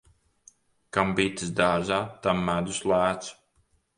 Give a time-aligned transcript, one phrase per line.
[0.97, 3.31] Kam bites dārzā, tam medus lēts.